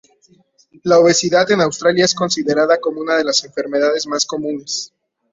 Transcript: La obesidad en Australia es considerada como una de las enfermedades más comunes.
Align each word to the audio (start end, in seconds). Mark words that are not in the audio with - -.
La 0.81 0.97
obesidad 0.97 1.51
en 1.51 1.61
Australia 1.61 2.05
es 2.05 2.15
considerada 2.15 2.79
como 2.79 3.01
una 3.01 3.17
de 3.17 3.23
las 3.23 3.43
enfermedades 3.43 4.07
más 4.07 4.25
comunes. 4.25 4.91